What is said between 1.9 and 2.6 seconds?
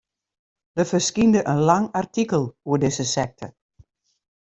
artikel